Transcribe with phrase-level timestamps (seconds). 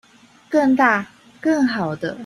[0.49, 1.05] 更大
[1.39, 2.17] 更好的